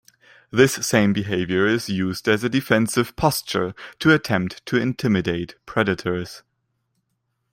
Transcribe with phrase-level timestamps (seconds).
[0.49, 6.41] This same behavior is used as a defensive posture to attempt to intimidate predators.